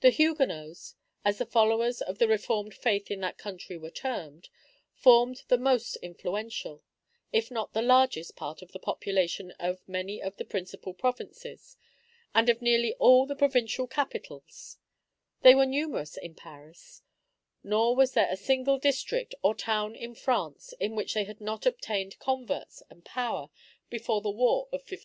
[0.00, 0.94] The Huguenots
[1.24, 4.48] (as the followers of the Reformed Faith in that country were termed)
[4.94, 6.84] formed the most influential,
[7.32, 11.76] if not the largest part of the population of many of the principal provinces,
[12.32, 14.76] and of nearly all the provincial capitals;
[15.42, 17.02] they were numerous in Paris;
[17.64, 21.66] nor was there a single district or town in France in which they had not
[21.66, 23.48] obtained converts and power,
[23.90, 24.94] before the war of 1562.